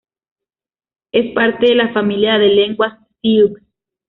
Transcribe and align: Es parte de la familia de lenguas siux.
Es 1.11 1.31
parte 1.35 1.67
de 1.67 1.75
la 1.75 1.93
familia 1.93 2.39
de 2.39 2.47
lenguas 2.49 2.97
siux. 3.21 3.51